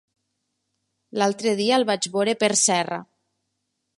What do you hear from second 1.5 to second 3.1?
dia el vaig veure per Serra.